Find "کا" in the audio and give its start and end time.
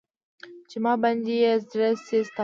2.35-2.39